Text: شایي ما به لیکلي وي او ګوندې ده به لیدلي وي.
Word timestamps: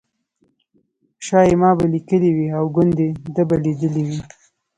شایي 1.25 1.55
ما 1.61 1.69
به 1.77 1.85
لیکلي 1.93 2.31
وي 2.33 2.47
او 2.57 2.65
ګوندې 2.75 3.07
ده 3.35 3.43
به 3.49 3.55
لیدلي 3.63 4.03
وي. 4.07 4.19